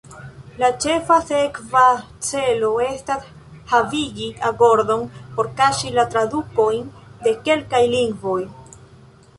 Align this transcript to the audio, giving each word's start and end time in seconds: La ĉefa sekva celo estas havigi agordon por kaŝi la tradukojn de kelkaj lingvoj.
La 0.61 0.67
ĉefa 0.83 1.17
sekva 1.25 1.83
celo 2.29 2.71
estas 2.85 3.27
havigi 3.75 4.31
agordon 4.53 5.05
por 5.37 5.51
kaŝi 5.61 5.95
la 6.01 6.09
tradukojn 6.17 6.91
de 7.29 7.37
kelkaj 7.47 7.85
lingvoj. 7.97 8.41